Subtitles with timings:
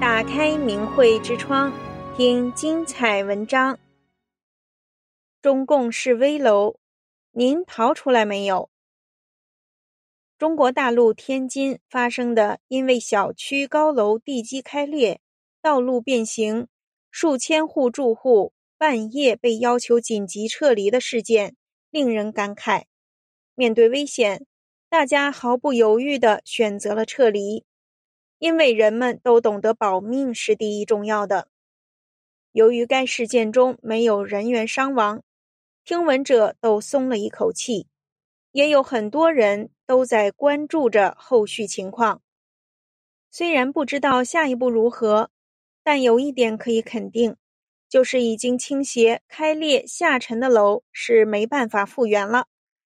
[0.00, 1.72] 打开明慧之窗，
[2.16, 3.78] 听精彩文章。
[5.40, 6.76] 中共是危楼，
[7.32, 8.68] 您逃出来没有？
[10.36, 15.20] 中国大陆天津发生的因为小区高楼地基开裂、
[15.62, 16.66] 道路变形、
[17.10, 21.56] 数千户住户半夜被要求紧急撤离的事件，
[21.90, 22.84] 令人感慨。
[23.54, 24.44] 面对危险，
[24.88, 27.64] 大家毫不犹豫地选择了撤离。
[28.44, 31.48] 因为人们都懂得保命是第一重要的。
[32.52, 35.22] 由于该事件中没有人员伤亡，
[35.82, 37.86] 听闻者都松了一口气，
[38.52, 42.20] 也有很多人都在关注着后续情况。
[43.30, 45.30] 虽然不知道下一步如何，
[45.82, 47.36] 但有一点可以肯定，
[47.88, 52.48] 就是已经倾斜、开裂、下沉的楼是没办法复原了，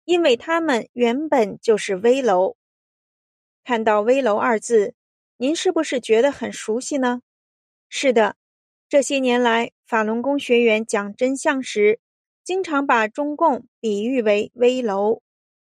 [0.04, 2.58] 因为它们原本就是危楼。
[3.64, 4.94] 看到“危楼”二字，
[5.40, 7.22] 您是不是觉得很熟悉呢？
[7.90, 8.36] 是的，
[8.90, 12.00] 这些年来，法轮功学员讲真相时，
[12.44, 15.22] 经常把中共比喻为危楼。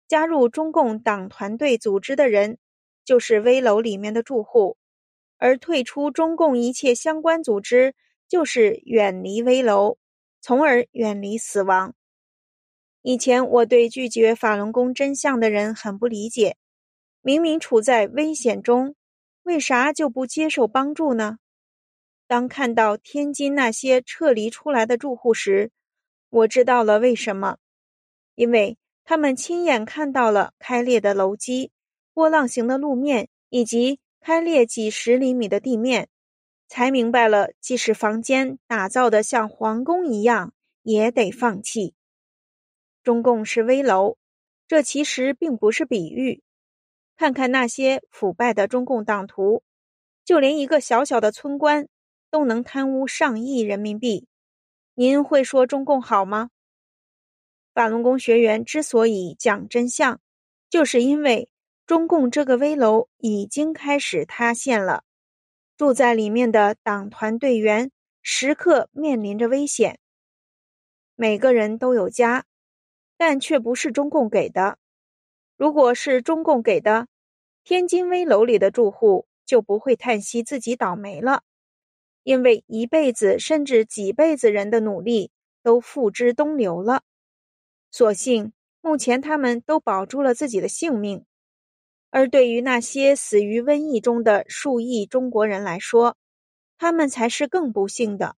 [0.06, 2.58] 加入中共党团队组织的人，
[3.06, 4.76] 就是危楼里面的住户；
[5.38, 7.96] 而退出中共一切相关组织，
[8.28, 9.98] 就是远离危楼，
[10.42, 11.96] 从而远离死亡。
[13.02, 16.58] 以前我对拒绝法轮功真相的人很不理解，
[17.22, 18.94] 明明处在危险中。
[19.44, 21.38] 为啥就不接受帮助呢？
[22.28, 25.72] 当看到天津那些撤离出来的住户时，
[26.30, 27.58] 我知道了为什么，
[28.36, 31.72] 因为他们亲眼看到了开裂的楼基、
[32.14, 36.08] 波浪形的路面以及开裂几十厘米的地面，
[36.70, 41.94] 才明白了，即使房间打造的像皇宫一样，也得放弃。
[43.04, 44.18] 中共是危楼，
[44.66, 46.42] 这其实并不是比喻。
[47.16, 49.64] 看看那些腐败的中共党徒，
[50.26, 51.88] 就连一个小小的村官
[52.30, 54.28] 都能贪污上亿人民币。
[54.96, 56.50] 您会说中共好吗？
[57.74, 60.20] 法轮功学员之所以讲真相，
[60.70, 61.50] 就是因为
[61.86, 65.04] 中共这个危楼已经开始塌陷了，
[65.76, 70.00] 住在里面的党团队员时刻面临着危险。
[71.16, 72.46] 每个人都有家，
[73.18, 74.78] 但却不是中共给的。
[75.64, 77.08] 如果是中共给的，
[77.64, 81.44] 天津危楼里的住户就不会叹息自己倒霉了，
[82.24, 85.32] 因为一辈子甚至几辈子人的努力
[85.64, 87.04] 都付之东流了。
[87.92, 88.52] 所幸
[88.82, 91.24] 目前他们都保住了自己的性命，
[92.10, 96.18] 而对于那些死于瘟疫中的数亿中国人来说，
[96.78, 98.36] 他们才是更不幸的，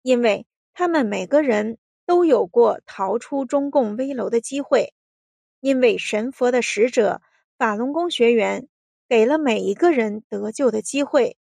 [0.00, 1.76] 因为他们每个人
[2.06, 4.94] 都有过逃出中共危楼的机会。
[5.64, 7.22] 因为神佛的使者
[7.56, 8.68] 法轮功学员
[9.08, 11.38] 给了每一个人得救的机会，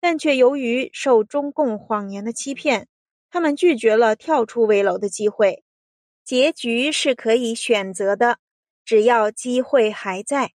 [0.00, 2.88] 但却由于受中共谎言的欺骗，
[3.30, 5.62] 他们拒绝了跳出危楼的机会。
[6.24, 8.40] 结局是可以选择的，
[8.84, 10.50] 只要机会还在。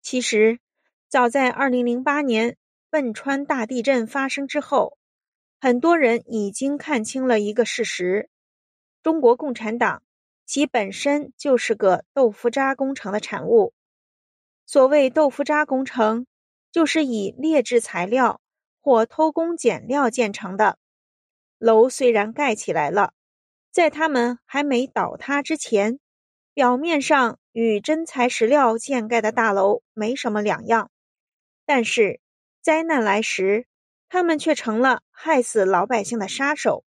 [0.00, 0.60] 其实，
[1.08, 2.56] 早在二零零八年
[2.90, 4.96] 汶川大地震发生之后，
[5.60, 8.30] 很多人已经看清了一个事实：
[9.02, 10.04] 中国共产党。
[10.44, 13.72] 其本身就是个豆腐渣工程的产物。
[14.66, 16.26] 所谓豆腐渣工程，
[16.70, 18.40] 就是以劣质材料
[18.80, 20.78] 或偷工减料建成的。
[21.58, 23.12] 楼虽然盖起来了，
[23.70, 25.98] 在他们还没倒塌之前，
[26.54, 30.90] 表面上与真材实料建盖的大楼没什么两样，
[31.64, 32.20] 但是
[32.60, 33.66] 灾难来时，
[34.08, 36.84] 他们却成了害死老百姓的杀手。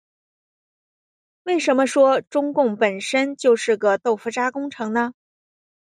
[1.48, 5.14] 为什么说中共本身就是个豆腐渣工程呢？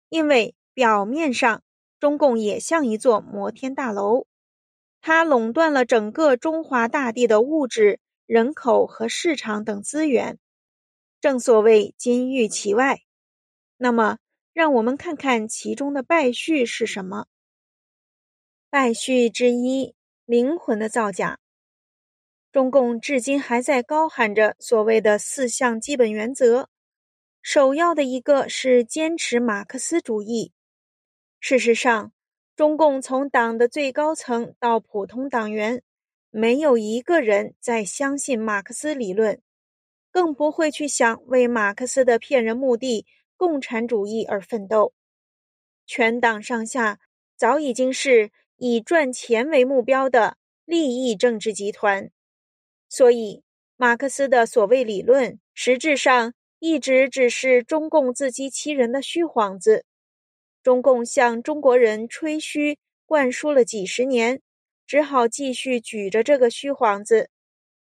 [0.09, 1.63] 因为表面上
[2.01, 4.27] 中共也像一座摩天大楼，
[5.01, 10.41] 它垄断了整个中华大地的物质、人口和市场等资源。
[11.21, 13.03] 正所谓金玉其外。
[13.77, 14.19] 那么，
[14.53, 17.27] 让我们看看其中的败絮是什么。
[18.69, 19.95] 败絮之一：
[20.25, 21.39] 灵魂的造假。
[22.53, 26.69] 中共至今还在高喊着所谓的四项基本原则，
[27.41, 30.53] 首要的一个是坚持马克思主义。
[31.41, 32.13] 事实上，
[32.55, 35.83] 中共从党的最高层到普通党员，
[36.29, 39.41] 没有一个人在相信马克思理论，
[40.11, 43.07] 更不会去想为马克思的骗人目的——
[43.39, 44.93] 共产主义而奋斗。
[45.87, 47.01] 全党上下
[47.35, 52.11] 早已经是以赚钱为目标的利益政治集团。
[52.95, 53.43] 所以，
[53.79, 59.87] 马克思的所谓理论，实质上一直只是中共自欺欺人的虚幌子。
[60.63, 64.43] 中共向中国人吹嘘灌输了几十年，
[64.87, 67.31] 只好继续举着这个虚幌子。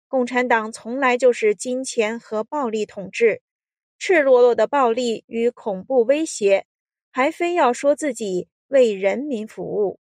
[0.08, 3.42] 共产党从来就是金钱和暴力统治，
[4.00, 6.66] 赤裸裸的暴力与恐怖威胁，
[7.12, 10.00] 还非要说自己为人民服务。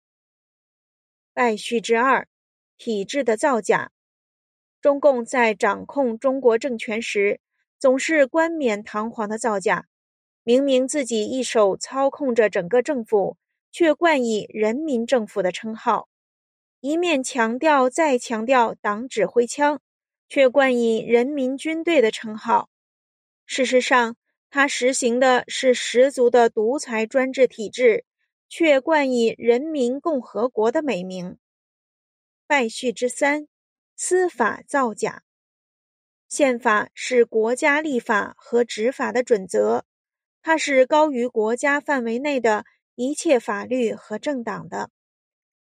[1.33, 2.27] 败絮之二，
[2.77, 3.93] 体制的造假。
[4.81, 7.41] 中共在掌控中国政权时，
[7.77, 9.87] 总是冠冕堂皇的造假，
[10.43, 13.37] 明明自己一手操控着整个政府，
[13.71, 16.07] 却冠以人民政府的称号，
[16.79, 19.81] 一面强调再强调党指挥枪，
[20.29, 22.69] 却冠以人民军队的称号。
[23.45, 24.15] 事实上，
[24.49, 28.05] 他实行的是十足的独裁专制体制，
[28.47, 31.37] 却冠以人民共和国的美名。
[32.47, 33.47] 败絮之三。
[34.01, 35.23] 司法造假，
[36.29, 39.83] 宪法是国家立法和执法的准则，
[40.41, 42.63] 它是高于国家范围内的
[42.95, 44.89] 一切法律和政党的。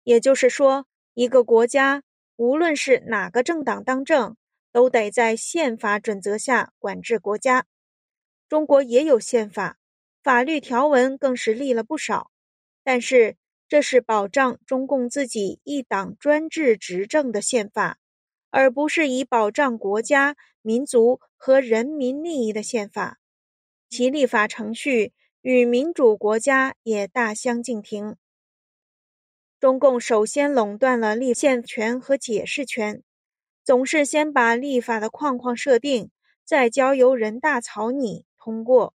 [0.02, 2.02] 也就是说，一个国家
[2.34, 4.36] 无论是哪个政党当政，
[4.72, 7.66] 都得在宪法准则下管制国家。
[8.48, 9.78] 中国也有宪法，
[10.24, 12.32] 法律条文更是立了不少，
[12.82, 13.36] 但是
[13.68, 18.00] 这是保障中共自己一党专制执政的宪法。
[18.54, 23.18] 而不是以保障国家、民族和人民利益的宪法，
[23.90, 25.12] 其立法程序
[25.42, 28.14] 与民主国家也大相径庭。
[29.58, 33.02] 中共首先垄断了立宪权和解释权，
[33.64, 36.12] 总是先把立法的框框设定，
[36.44, 38.94] 再交由人大草拟通过，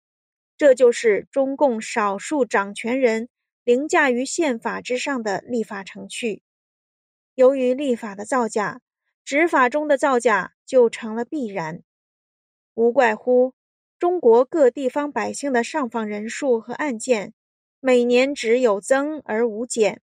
[0.55, 3.27] 这就是中共少数掌权人
[3.63, 6.43] 凌驾于宪法之上的立法程序。
[7.33, 8.81] 由于立法的造假，
[9.27, 11.83] 执法中的造假就成了必然，
[12.75, 13.53] 无怪乎
[13.99, 17.33] 中国各地方百姓的上访人数和案件
[17.81, 20.01] 每年只有增而无减，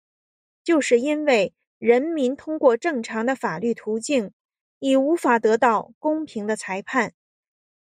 [0.62, 4.32] 就是因为人民通过正常的法律途径
[4.78, 7.14] 已无法得到公平的裁判，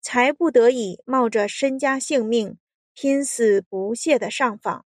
[0.03, 2.59] 才不得已冒着身家性命
[2.93, 4.85] 拼死不懈的上访。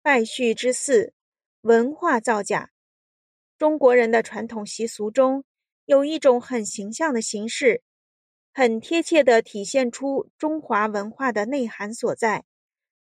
[0.00, 1.12] 败絮之四，
[1.62, 2.70] 文化造假。
[3.60, 5.44] 中国人的传统习俗中，
[5.84, 7.82] 有一种很形象的形式，
[8.54, 12.44] 很贴切地体现出中华文化的内涵所在，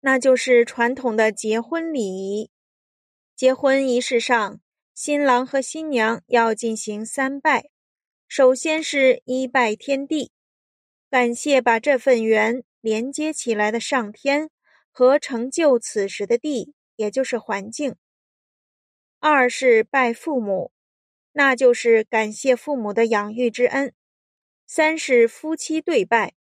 [0.01, 2.49] 那就是传统的结婚礼仪。
[3.35, 4.59] 结婚仪式上，
[4.95, 7.69] 新郎和新娘要进行三拜，
[8.27, 10.31] 首先是一拜天地，
[11.11, 14.49] 感谢把这份缘连接起来的上天
[14.91, 17.95] 和成就此时的地，也就是环境。
[19.19, 20.71] 二是拜父母，
[21.33, 23.91] 那就是感谢父母的养育之恩；
[24.67, 26.35] 三是夫妻对拜，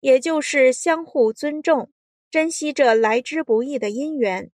[0.00, 1.92] 也就是相互尊重、
[2.30, 4.50] 珍惜这来之不易的姻缘。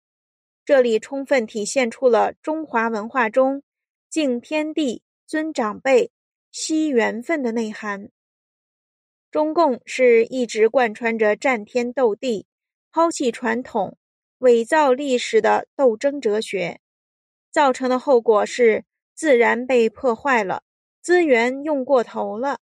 [0.65, 3.63] 这里充分体现出了中华文化中
[4.09, 6.11] 敬天地、尊长辈、
[6.51, 8.11] 惜缘分的内涵。
[9.31, 12.47] 中共是一直贯穿着战天斗地、
[12.93, 13.99] 抛弃传统、
[14.39, 16.81] 伪造历史的斗争哲学。
[17.55, 18.85] 造成的后果是，
[19.15, 20.65] 自然被破坏了，
[21.01, 22.59] 资源用过头了，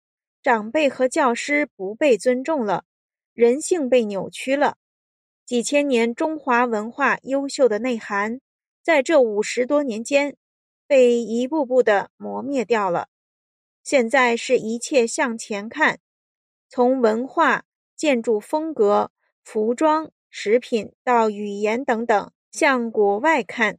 [0.42, 2.84] 长辈和教师不被尊重了，
[3.34, 4.78] 人性被扭曲了，
[5.44, 8.40] 几千年中华文化优秀的内涵，
[8.82, 10.36] 在这五十多年间，
[10.86, 13.08] 被一步步的磨灭掉了。
[13.84, 15.98] 现在是一切向前看，
[16.70, 19.10] 从文化、建筑风格、
[19.44, 23.78] 服装、食品到语言等等，向国外看。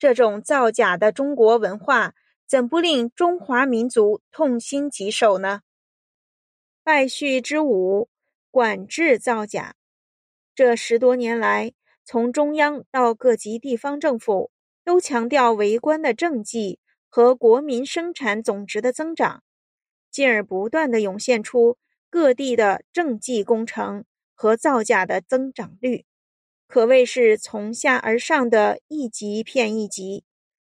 [0.00, 2.14] 这种造假的中国文化，
[2.46, 5.60] 怎不令中华民族痛心疾首呢？
[6.82, 8.08] 败絮之五，
[8.50, 9.74] 管制造假。
[10.54, 14.50] 这十多年来，从中央到各级地方政府，
[14.84, 16.78] 都强调为官的政绩
[17.10, 19.42] 和国民生产总值的增长，
[20.10, 21.76] 进而不断地涌现出
[22.08, 26.06] 各地的政绩工程和造假的增长率。
[26.70, 30.22] 可谓是从下而上的一级骗一级，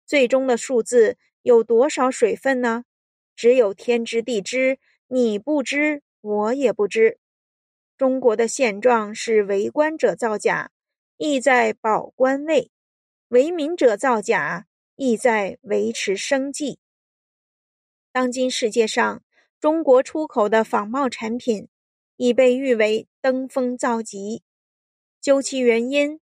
[0.04, 2.84] 最终的数字有多少水分呢？
[3.36, 7.20] 只有天知地知，你不知，我也不知。
[7.96, 10.72] 中国的现状是为官者造假，
[11.18, 12.70] 意在保官位；
[13.28, 14.66] 为民者造假，
[14.96, 16.80] 意在维持生计。
[18.10, 19.22] 当今世界上，
[19.60, 21.68] 中国出口的仿冒产品
[22.16, 24.42] 已被誉为登峰造极。
[25.22, 26.18] 究其原因，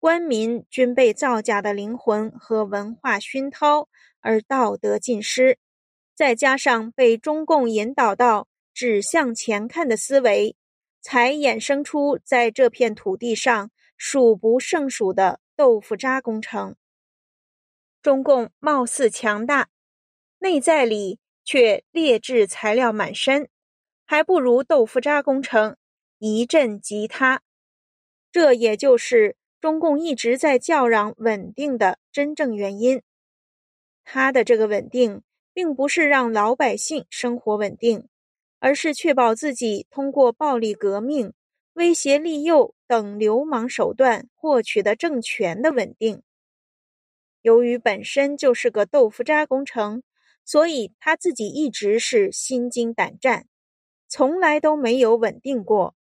[0.00, 3.90] 官民均被造假的灵魂和文化熏陶
[4.20, 5.58] 而道德尽失，
[6.14, 10.56] 再加上被中共引导到只向前看的思维，
[11.02, 16.74] 才衍生出在这片土地上数不胜数的豆腐渣工程。
[18.00, 19.68] 中共貌似强大，
[20.38, 23.50] 内在里却劣质材料满身，
[24.06, 25.76] 还不如豆腐渣工程
[26.18, 27.42] 一阵即塌。
[28.30, 33.02] 这也就是中共一直在叫嚷稳定的真正原因。
[34.04, 38.08] 他的这个稳定，并不是让老百姓生活稳定，
[38.58, 41.32] 而是确保自己通过暴力革命、
[41.74, 46.22] 威胁利诱等流氓手段获取的政权的稳定。
[47.42, 50.02] 由于本身就是个豆腐渣工程，
[50.44, 53.46] 所以他自己一直是心惊胆战，
[54.08, 55.94] 从来都没有稳定过。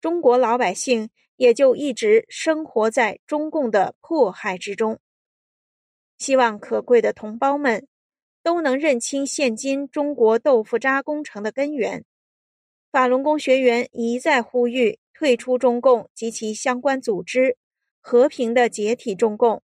[0.00, 4.98] 中国老百姓也就一直生活在中共的迫害之中。
[6.18, 7.86] 希望可贵的同胞们
[8.42, 12.04] 都能认清现今中国豆腐渣工程的根源。
[12.90, 17.56] 法轮功学员一再呼吁退出中共及其相关组织，
[18.00, 19.62] 和平的解体中共。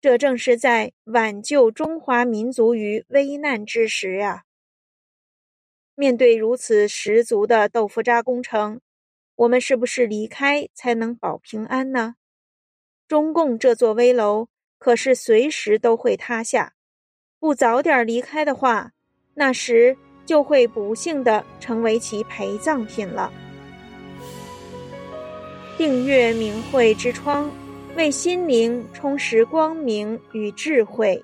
[0.00, 4.44] 这正是在挽救中华民族于危难之时呀！
[5.94, 8.80] 面对如此十足的豆腐渣工程，
[9.36, 12.16] 我们是不是离开才能保平安呢？
[13.08, 14.48] 中共这座危楼
[14.78, 16.74] 可是随时都会塌下，
[17.38, 18.92] 不早点离开的话，
[19.34, 23.32] 那时就会不幸的成为其陪葬品了。
[25.76, 27.50] 订阅明慧之窗。
[27.94, 31.22] 为心灵充实光明与智慧。